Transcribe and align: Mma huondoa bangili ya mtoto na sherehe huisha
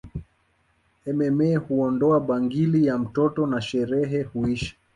Mma 1.05 1.57
huondoa 1.59 2.19
bangili 2.19 2.85
ya 2.85 2.97
mtoto 2.97 3.47
na 3.47 3.61
sherehe 3.61 4.23
huisha 4.23 4.75